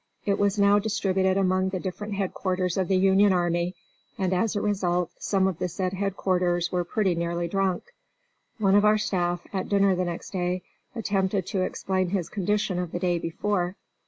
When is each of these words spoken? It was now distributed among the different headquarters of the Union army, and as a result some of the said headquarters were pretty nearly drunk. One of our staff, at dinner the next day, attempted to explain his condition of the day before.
It 0.25 0.39
was 0.39 0.57
now 0.57 0.79
distributed 0.79 1.37
among 1.37 1.69
the 1.69 1.79
different 1.79 2.15
headquarters 2.15 2.75
of 2.75 2.87
the 2.87 2.97
Union 2.97 3.31
army, 3.31 3.75
and 4.17 4.33
as 4.33 4.55
a 4.55 4.59
result 4.61 5.11
some 5.19 5.45
of 5.45 5.59
the 5.59 5.69
said 5.69 5.93
headquarters 5.93 6.71
were 6.71 6.83
pretty 6.83 7.13
nearly 7.13 7.47
drunk. 7.47 7.83
One 8.57 8.73
of 8.73 8.83
our 8.83 8.97
staff, 8.97 9.45
at 9.53 9.69
dinner 9.69 9.93
the 9.95 10.05
next 10.05 10.31
day, 10.31 10.63
attempted 10.95 11.45
to 11.45 11.61
explain 11.61 12.09
his 12.09 12.29
condition 12.29 12.79
of 12.79 12.91
the 12.93 12.97
day 12.99 13.19
before. 13.19 13.75